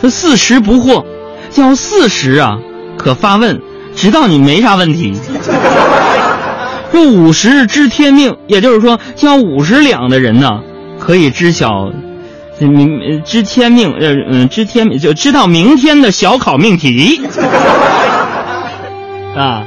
[0.00, 1.04] 说四十不惑，
[1.48, 2.58] 交四十啊，
[2.98, 3.62] 可发问，
[3.94, 5.14] 直到你没啥问题。
[6.90, 10.60] 说五十知天命，也就是说，交五十两的人呢，
[10.98, 11.92] 可以知晓
[12.60, 17.20] 明知天命，呃嗯，知天就知道明天的小考命题。
[19.36, 19.64] 啊，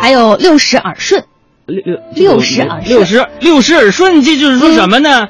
[0.00, 1.24] 还有六十耳顺，
[1.66, 1.80] 六
[2.14, 5.28] 六十耳顺，六十六十耳顺，这就是说什么呢？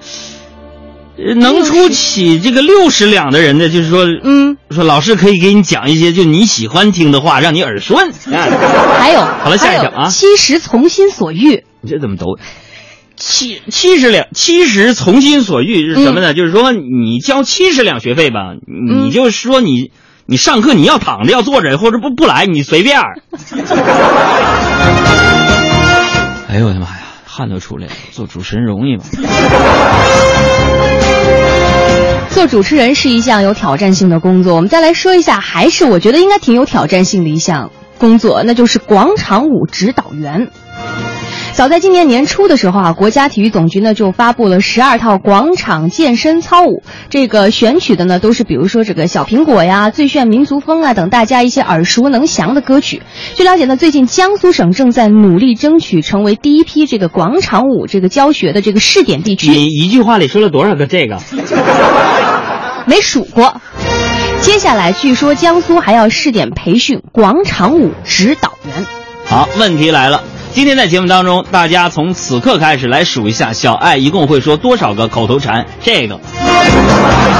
[1.18, 8.10] 嗯、能出起这个六十两的人呢，就是说，嗯，说老师可以给你讲一些就你喜欢听的话，让你耳顺。
[8.10, 8.44] 啊、
[8.98, 12.36] 还有，好了，下一条啊，七十从心所欲，你这怎么都
[13.16, 14.26] 七七十两？
[14.34, 16.32] 七十从心所欲是什么呢？
[16.32, 19.90] 嗯、就是说你交七十两学费吧，你就说你。
[20.28, 22.98] 你上课你要躺着要坐着或者不不来你随便。
[26.48, 27.92] 哎呦我的妈呀，汗都出来了！
[28.10, 29.04] 做主持人容易吗？
[32.30, 34.56] 做主持人是一项有挑战性的工作。
[34.56, 40.50] 我们再来说一下，还是我觉得应该挺有挑战性的一项工作，那就是广场舞指导员。
[41.56, 53.00] 早在今年年初的时候啊，国家体育总局呢就发布了十二套广场健身操舞，这个选取的呢都是比如说这个小苹果呀、最炫民族风啊等大家一些耳熟能详的歌曲。
[53.36, 59.48] 据了解呢，最近江苏省正在努力争取成为第一批这个广场舞这个教学的这个试点地区。
[59.48, 61.18] 你一句话里说了多少个这个？
[62.84, 63.62] 没数过。
[64.42, 68.84] 接下来据说江苏还要试点培训广场舞指导员。
[69.24, 70.22] 好，问题来了。
[70.56, 75.66] 今天在节目当中，大家从此刻开始来数一下，小爱一共会说多少个口头禅？
[75.82, 76.18] 这个，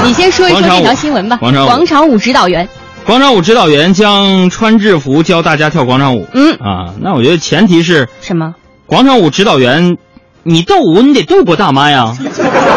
[0.05, 1.35] 你先说一说这条新闻吧。
[1.37, 2.69] 广场舞广场舞指导员，
[3.07, 6.27] 广场舞指导员将穿制服教大家跳广场舞。
[6.31, 8.53] 嗯啊，那我觉得前提是什么？
[8.85, 9.97] 广场舞指导员，
[10.43, 12.15] 你斗舞你得斗过大妈呀。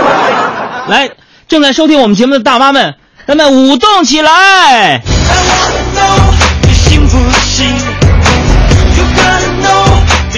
[0.89, 1.11] 来，
[1.49, 2.95] 正在收听我们节目的大妈们，
[3.27, 5.03] 咱们舞动起来！
[6.63, 7.90] 你信不信？You gotta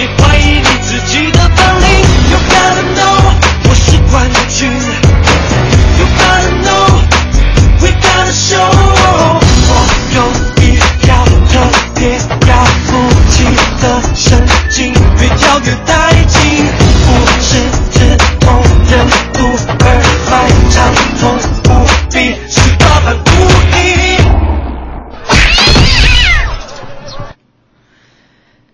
[0.03, 1.87] 别怀疑你自己的本领。
[2.29, 3.31] You gotta know，
[3.63, 4.13] 我是冠
[4.49, 4.59] 军。
[5.97, 8.67] You gotta know，we gotta show。
[9.69, 9.71] 我
[10.13, 10.17] 有
[10.61, 10.65] 一
[11.01, 11.07] 条
[11.49, 11.53] 特
[11.95, 12.51] 别了
[12.87, 12.91] 不
[13.31, 13.35] 起
[13.81, 14.21] 的神
[14.69, 15.91] 经，越跳越带
[16.27, 16.35] 劲。
[17.05, 17.07] 不
[17.41, 17.47] 是
[17.91, 17.95] 只
[18.41, 18.45] 同
[18.89, 18.91] 人
[19.31, 19.37] 不
[19.85, 19.85] 二
[20.29, 20.31] 百
[20.69, 20.75] 长
[21.19, 21.21] 痛
[21.63, 21.67] 不
[22.11, 22.15] 必
[22.49, 23.25] 是八般武
[23.71, 23.79] 艺。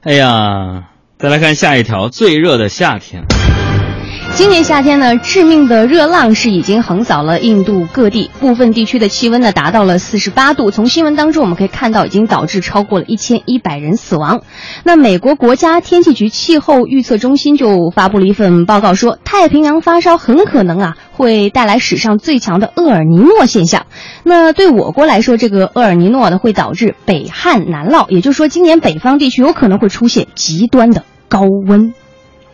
[0.04, 0.86] 哎呀，
[1.22, 3.22] 再来看下一条，最热的夏天。
[4.40, 10.72] 今年夏天呢，致命的热浪是已经横扫了印度各地，部分地区的气温呢达到了四十八度。
[10.72, 14.42] 从新闻当中我们可以看到，已经导致超过了一千一百人死亡。
[14.86, 23.88] 那美国国家天气局气候预测中心就发布了一份报告说，太平洋发烧很可能啊会带来史上最强的厄尔尼诺现象。
[24.24, 31.94] 那对我国来说，这个厄尔尼诺呢会导致北旱南涝，也就是说，今年北方地区有可能会出现极端的高温。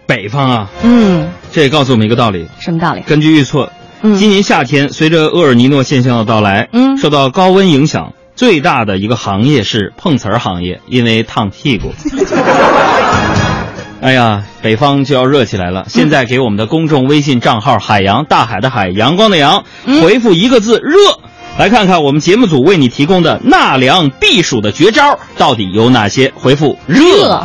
[0.07, 2.47] 北方啊，嗯，这也告诉我们一个道理。
[2.59, 3.01] 什么道理？
[3.07, 11.93] 根据预测，嗯今年夏天随着厄尔尼诺现象的到来，嗯受到高温影响，最大的一个行业是碰瓷儿行业，因为烫屁股。
[14.01, 15.85] 哎呀，北方就要热起来了！
[15.89, 19.63] 现在给我们的公众微信账号“海洋大海的海，阳光的阳”
[20.03, 20.95] 回复一个字“热”，
[21.57, 26.31] 来看看我们节目组为你提供的纳凉避暑的绝招到底有哪些。
[26.35, 27.43] 回复“热”。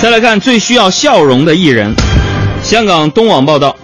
[0.00, 1.94] 再来看最需要笑容的艺人，
[2.62, 3.76] 香港东网报道，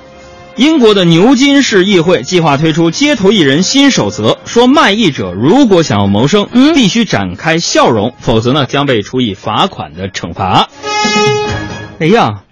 [0.56, 10.70] 英国的牛津市议会计划推出街头艺人新守则，说卖艺者如果想要谋生，必须展开笑容，否则呢将被处以罚款的惩罚。
[12.00, 12.44] 哎呀，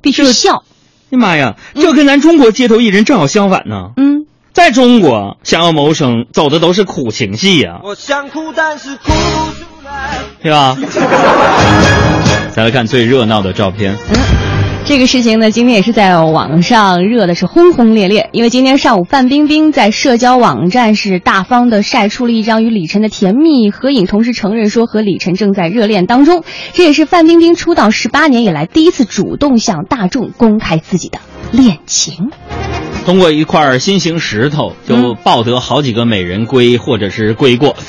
[0.00, 0.64] 必须笑！
[1.10, 3.90] 哎呀妈呀，这跟咱中国街头艺人正好相反呢。
[3.98, 9.12] 嗯，在中国想要谋生，走的都是苦情戏呀、我想哭，但是哭
[9.86, 10.18] 不出来。
[10.42, 10.76] 是吧？
[12.52, 13.94] 再来看最热闹的照片。
[14.10, 14.16] 嗯
[14.88, 18.30] 这个事情呢，今天也是在网上热的是轰轰烈烈。
[18.30, 26.44] 因为今天上午，范冰冰在社交网站是大方的晒出了一张与李晨的甜蜜合影，同时承认说和李晨正在热恋当中。
[26.72, 31.18] 这也是范冰冰出道十八年以来第一次主动向大众公开自己的
[31.50, 32.30] 恋情。
[33.04, 37.74] 通过一块新型石头，就抱得好几个美人归，或者是归过。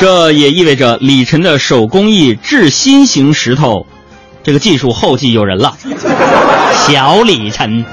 [0.00, 3.86] 这也意味着李晨的手工艺制新型石头，
[4.42, 5.76] 这个技术后继有人了。
[6.86, 7.84] 小李晨，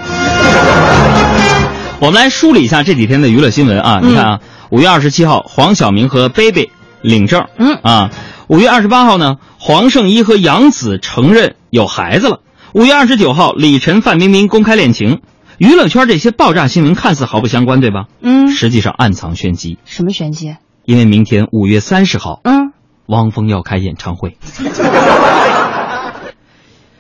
[2.00, 4.00] 我们来梳理一下这几天的娱乐新闻啊。
[4.02, 4.40] 你看啊，
[4.70, 7.46] 五月二十七号，黄晓明和 baby 领证。
[7.58, 8.12] 嗯啊，
[8.48, 12.40] 五月二十八号呢，黄圣依和杨紫承认有孩子了。
[12.72, 15.20] 五月二十九号，李晨、范冰冰公开恋情。
[15.58, 18.06] 娱乐圈这些爆炸新闻看似毫不相关，对吧？
[18.22, 19.78] 嗯，实际上暗藏玄机。
[19.84, 20.56] 什么玄机？
[20.88, 22.72] 因为明天五月三十号，嗯，
[23.08, 24.38] 汪峰要开演唱会。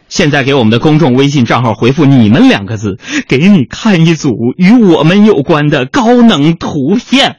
[0.10, 7.38] 现在给我们的公众微信账号回复“你们”两个字，给你看一组与我们有关的高能图片。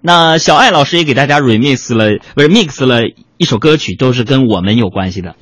[0.00, 3.02] 那小艾老师也给大家 remix 了，不是 mix 了
[3.36, 5.34] 一首歌曲，都是跟我们有关系的。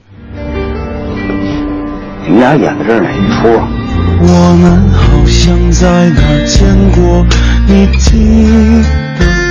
[2.24, 3.68] 你们俩演的这是哪一出啊？
[4.22, 4.26] 我
[4.61, 7.24] 们好像在哪儿见过，
[7.68, 8.18] 你记
[8.82, 9.47] 得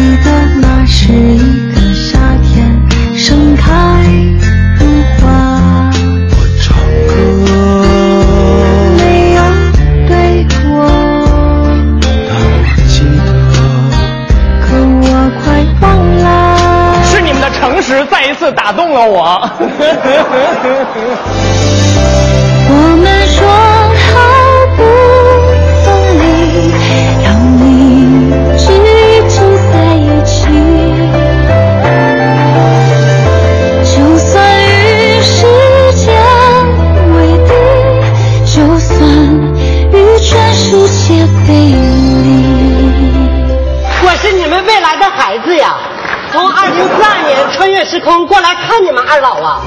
[0.00, 0.30] 记得
[0.62, 1.36] 那是一
[1.74, 2.74] 个夏天，
[3.14, 3.62] 盛开
[4.78, 4.86] 的
[5.20, 5.28] 花，
[6.30, 6.64] 我唱
[7.06, 7.12] 歌，
[8.96, 9.02] 没
[9.34, 9.38] 有
[10.08, 10.10] 对
[10.70, 10.72] 我，
[12.00, 13.20] 但我记得。
[14.62, 14.64] 可
[15.02, 15.04] 我
[15.44, 15.44] 快
[15.82, 15.84] 忘
[16.16, 16.24] 了。
[17.04, 19.04] 是你们的诚实再一次打动了。
[19.04, 19.50] 我
[47.90, 49.60] 时空过来看你们二老啊。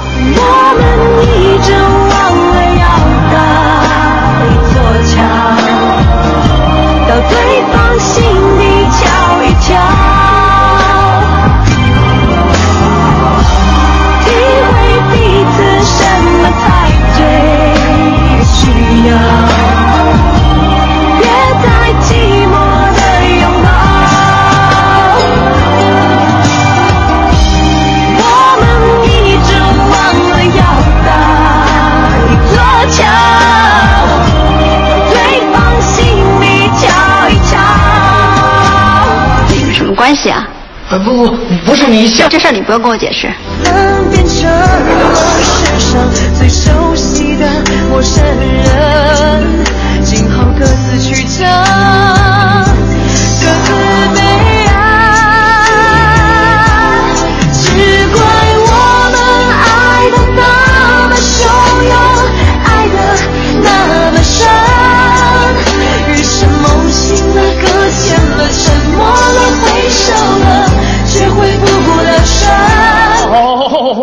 [40.14, 40.48] 关系啊？
[40.92, 41.36] 不不
[41.66, 43.28] 不是你想这事儿你不用跟我解释。
[43.64, 46.08] 能变成我世上
[46.38, 47.48] 最熟悉的
[47.90, 49.66] 陌生人，
[50.04, 51.44] 今后各自去找，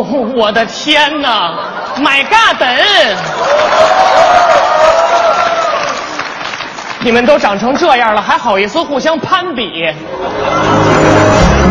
[0.03, 1.55] 我的天哪
[1.99, 2.63] ！My God！
[7.03, 9.87] 你们都长成这样了，还好意思互相攀比？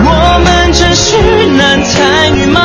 [0.01, 2.59] 我们真是男才女貌，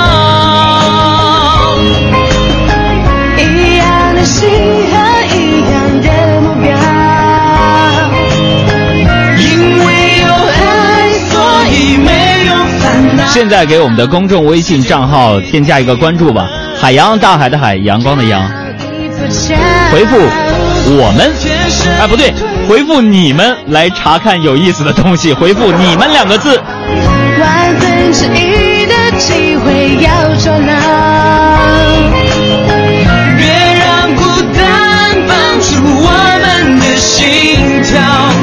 [3.37, 4.51] 一样的心
[13.35, 16.47] 现在给我们的公众微信账号添加一个关注吧，
[16.81, 18.49] 海洋大海的海，阳光的阳，
[19.91, 20.17] 回复
[20.97, 21.33] 我们，
[22.01, 22.33] 哎不对，
[22.69, 26.63] 回复你们来查看有意思的东西，回复你们两个字。
[27.41, 30.73] 万分之一的机会要捉牢，
[33.37, 33.49] 别
[33.81, 34.23] 让孤
[34.57, 36.07] 单绑住我
[36.41, 37.99] 们的心跳。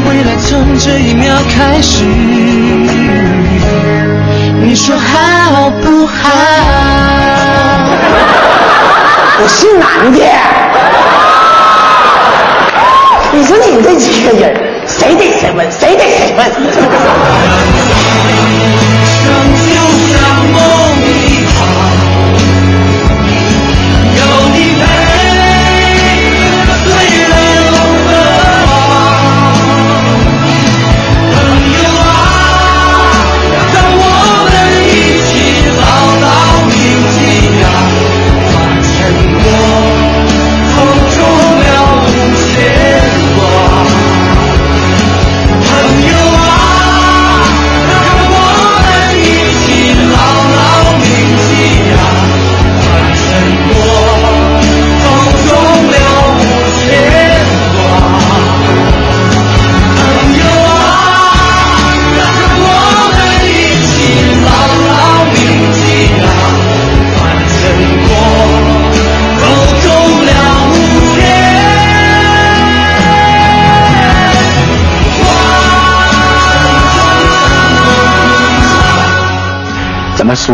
[0.10, 2.04] 未来从这一秒开始，
[4.72, 6.13] 你说好不好？
[9.38, 10.17] 我是男的。
[13.34, 14.55] 你说你们这几个人，
[14.88, 16.49] 谁得谁问，谁得谁问？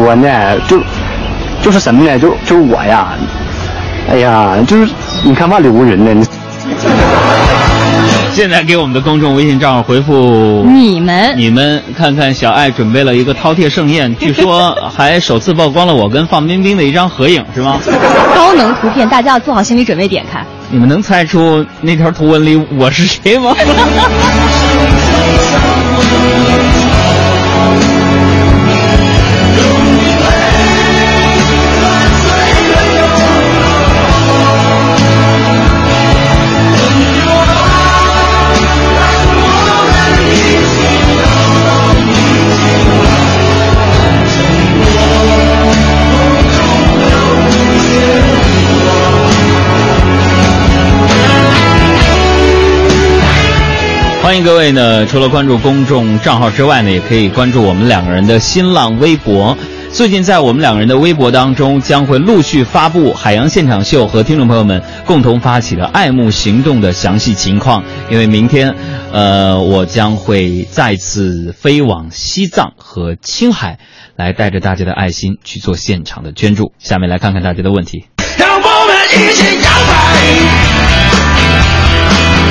[0.07, 0.57] 怎么说呢？
[0.67, 0.81] 就
[1.61, 2.17] 就是什么呢？
[2.17, 3.09] 就就是我呀，
[4.09, 4.87] 哎呀，就是
[5.23, 6.25] 你看万里无人呢。
[8.33, 17.79] 现在给我们的公众微信账号回复你们你们看看小爱准备了一个饕餮盛宴，据说还首次曝光了我跟范冰冰的一张合影，是吗？
[18.35, 20.45] 高能图片，大家要做好心理准备，点开。
[20.69, 23.55] 你们能猜出那条图文里我是谁吗？
[54.27, 59.57] 欢迎各位呢，除了关注公众账号之外呢，也可以关注我们两个人的新浪微博。
[59.93, 67.85] 最近在我们两个人的微博当中，将会陆续发布海洋现场秀和听众朋友们共同发起的爱慕行动的详细情况。
[68.11, 68.75] 因为明天，
[69.13, 73.79] 呃，我将会再次飞往西藏和青海，
[74.17, 76.73] 来带着大家的爱心去做现场的捐助。
[76.79, 78.03] 下面来看看大家的问题。
[78.37, 80.17] 让我们一起摇摆，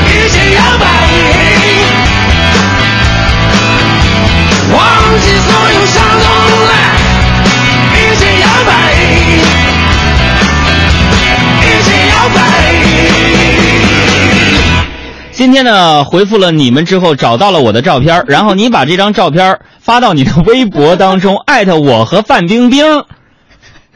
[0.08, 1.65] 一起摇摆，
[4.76, 4.84] 忘
[5.20, 6.26] 记所有伤痛
[6.68, 6.72] 来，
[7.94, 8.70] 一起摇摆，
[11.62, 12.36] 一起摇摆。
[15.32, 22.84] 今天呢，回复了你们之后，找到了我的照片，然后你把这张照片发到你的微博当中，艾特我和范冰冰。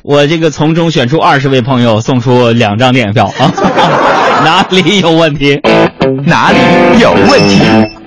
[0.03, 3.53] 我这个从中选出二十位朋友，送出两张电影票啊！
[4.43, 5.61] 哪里有问题？
[6.25, 6.59] 哪里
[6.99, 7.61] 有问题？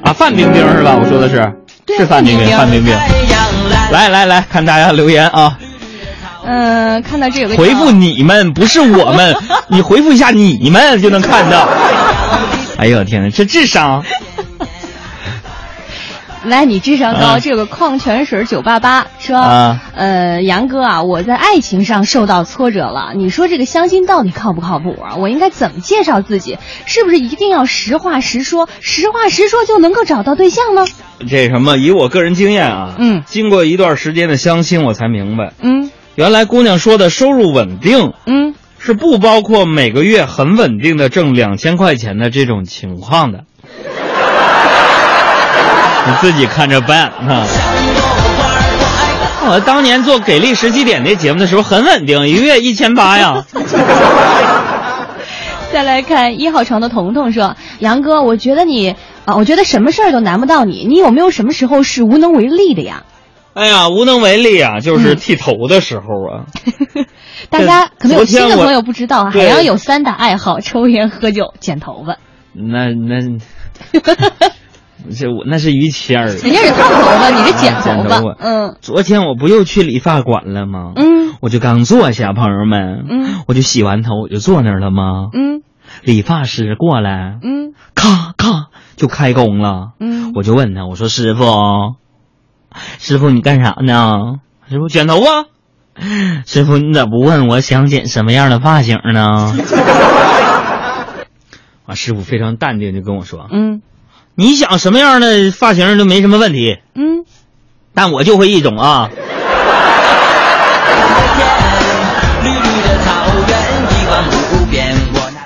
[0.03, 0.97] 啊，范冰冰是吧？
[0.99, 1.53] 我说的是，
[1.97, 2.93] 是范冰冰，范冰冰。
[3.91, 5.57] 来来来看大家留言啊！
[6.45, 9.35] 嗯、看到这有个回复你们，不是我们，
[9.69, 11.67] 你回复一下你们就能看到。
[12.77, 14.03] 哎呦天哪，这智商！
[16.43, 17.37] 来，你智商高。
[17.37, 23.13] 嗯这有个矿泉水九八八说，啊呃，杨哥啊，我在爱情上受到挫折了。
[23.15, 25.15] 你说这个相亲到底靠不靠谱啊？
[25.17, 26.57] 我应该怎么介绍自己？
[26.85, 28.69] 是不是一定要实话实说？
[28.79, 30.85] 实话实说就能够找到对象呢？
[31.27, 31.77] 这什么？
[31.77, 43.45] 以我个人经验啊，嗯，经过一段时间的相亲，我才明白，嗯原来姑娘说的收入稳定，嗯，是不包括每个月很稳定的挣两千块钱的这种情况的。
[46.05, 47.45] 你自己看着办啊！
[49.45, 53.43] 我当年做给力十七点那节目的时候很稳定，一个月一千八呀。
[55.71, 58.95] 再来看一号床的彤彤说：“杨哥，我觉得你
[59.25, 60.85] 啊，我觉得什么事儿都难不到你。
[60.87, 63.03] 你有没有什么时候是无能为力的呀？
[63.53, 66.45] 哎呀，无能为力啊，就是剃头的时候啊。
[67.49, 72.17] 大家可能有新的朋友不知道啊，海洋有三大爱好：抽烟、喝酒、剪头发。
[72.53, 73.17] 那那，
[75.11, 78.35] 这我那是于谦儿，人家是烫头发，你是剪头发。
[78.39, 80.93] 嗯昨天我不又去理发馆了吗？
[80.95, 85.29] 嗯我就刚坐下，朋友们，嗯我就洗完头，我就坐那儿了吗？
[85.33, 85.61] 嗯
[86.03, 89.91] 理发师过来，嗯咔咔就开工了。
[89.99, 91.95] 嗯我就问他，我说师傅，
[92.99, 94.35] 师傅你干啥呢？
[94.69, 95.45] 师傅剪头发。
[96.45, 99.53] 师傅，你咋不问我想剪什么样的发型呢？
[101.85, 103.81] 啊，师傅非常淡定就跟我说，嗯
[104.35, 107.23] 你想什么样的发型都没什么问题，嗯，
[107.93, 109.09] 但我就会一种啊。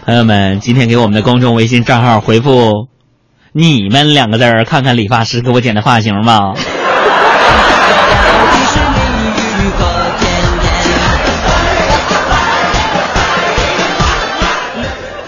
[0.05, 2.87] 朋友们，今天给我们的公众微信账号回复
[3.51, 6.53] “你们”两个字儿，看看理发师给我剪的发型吧。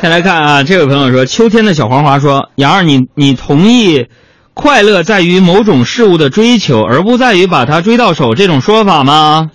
[0.01, 4.07] 先来看啊，这位朋友说，秋天的小黄花说：“杨儿，你你同意
[4.53, 9.51] 快乐在于某种事物的追求，而不在于把它追到手这种说法吗？”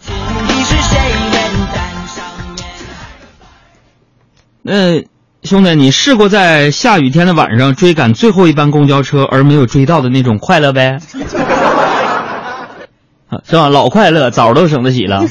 [4.60, 5.02] 那
[5.42, 10.98] 兄弟，你试过在下雨天的晚上追赶最后一班公交车而没有追到的那种快乐呗？
[13.30, 13.70] 啊是吧？
[13.70, 15.24] 老快乐，枣都省得洗了。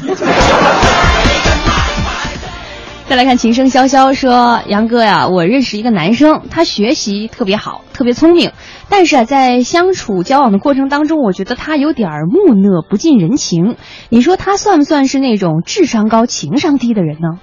[3.10, 8.54] 再来看琴声潇潇说：“杨哥呀，我认识一个男生，他学习特别好，特别聪明，
[8.90, 13.76] 但是啊，在相处交往的过程当中，我觉得他有点木讷，不近人情。
[14.10, 17.40] 你说他算不算是那种智商高、情商低的人呢？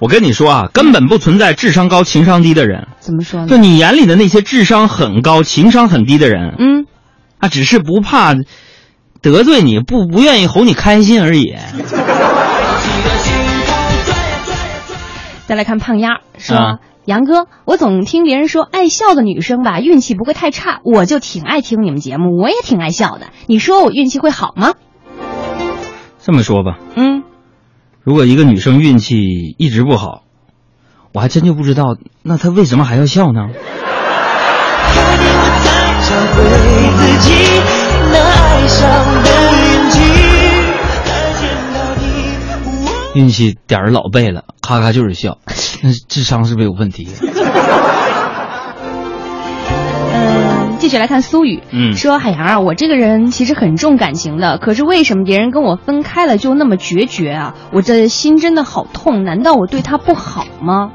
[0.00, 2.88] 我跟你说啊，根本不存在智商高、情商低的人。
[2.98, 3.46] 怎么说呢？
[3.46, 6.86] 就你眼里的那些智商很高、情商很低的人，嗯，
[7.38, 8.34] 啊，只是不怕
[9.20, 11.54] 得罪你，不不愿意哄你开心而已。
[15.48, 16.56] 再来看胖丫说。
[16.56, 23.28] 啊杨哥，我总听别人说爱笑的女生吧，运气不会太差，我就挺爱听你们节目，我也挺爱笑的。
[23.46, 24.74] 你说我运气会好吗？
[26.20, 27.22] 这么说吧，嗯，
[28.02, 29.16] 如果一个女生运气
[29.56, 30.24] 一直不好，
[31.14, 33.46] 我还真就不知道，那她为什么还要笑呢？
[36.04, 36.44] 找回
[36.98, 37.32] 自己
[38.12, 38.86] 那爱上
[39.22, 39.47] 的
[43.14, 45.38] 运气点儿老背了，咔咔就是笑，
[45.82, 47.08] 那 智商是不是有问题？
[50.14, 57.54] 嗯，继续来看苏雨，嗯说海洋啊，我这个人其实很重感情的，可是为什么别人跟我分开了就那么决绝啊？
[57.72, 60.90] 我这心真的好痛，难道我对他不好吗？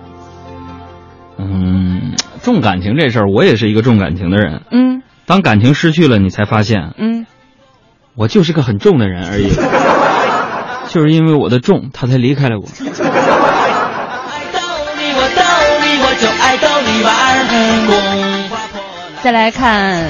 [1.38, 4.62] 嗯，重感情这事儿，我也是一个重感情的人。
[4.72, 7.26] 嗯当感情失去了，你才发现嗯，
[8.16, 9.50] 我就是个很重的人而已。
[10.94, 12.68] 就是因为我的重，他才离开了我。
[19.24, 20.06] 再来看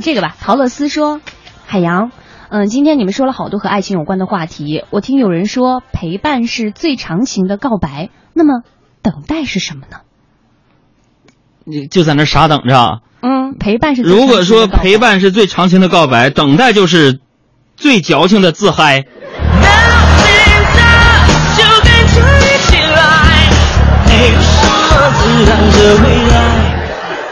[0.00, 1.20] 这个吧，陶乐斯说
[1.66, 2.12] ：“海洋，
[2.48, 4.84] 嗯，今天你们说了好多和爱情有关的话题。
[4.90, 8.62] 我听有人说陪伴是最长情的告白，那么
[9.02, 9.96] 等待是什么呢？
[11.64, 13.00] 你就在那傻等着。
[13.22, 17.18] 嗯，陪伴是最如果说陪伴是最长情的告白，等待就是
[17.74, 19.06] 最矫情的自嗨。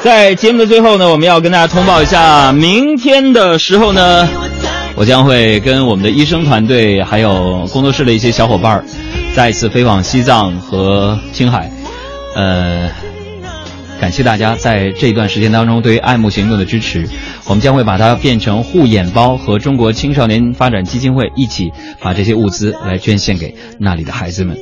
[0.01, 4.29] 在节目的最后呢，我们要跟大家通报一下，明天的时候呢，
[4.95, 8.85] 我将会跟我们的医生团队还有工作室的一些小伙伴儿，
[9.35, 11.71] 再次飞往西藏和青海。
[12.37, 12.89] 呃，
[14.01, 17.07] 感谢大家在这一段时间当中对于爱慕行动的支持，
[17.47, 24.57] 我们将会把它变成护眼包，和中国青少年发展基金会一起把这些物资来捐献给那里的孩子们。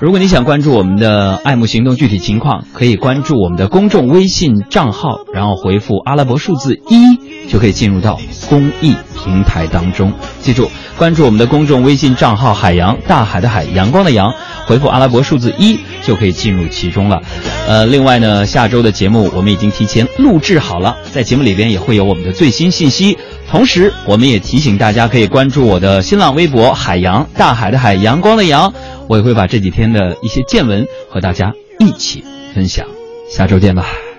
[0.00, 10.12] 如果你想关注我们的爱慕行动具体情况，可以关注我们的公众微信账号，然后回复阿拉伯数字一，就可以进入到公益平台当中。
[10.40, 14.32] 记住，关注我们的公众微信账号“海洋大海的海，阳光的阳”，
[14.66, 17.20] 回复阿拉伯数字一，就可以进入其中了。
[17.66, 23.18] 呃，另外呢，下周的节目我们已经提前录制好了，在节目里边也会有我们的最新信息。
[23.48, 28.72] 同时，我们也提醒大家可以关注我的新浪微博“海洋大海的海，阳光的阳”，
[29.08, 32.86] 我也会把这几天的一些见闻和大家一起分享。
[33.28, 34.09] 下周见吧。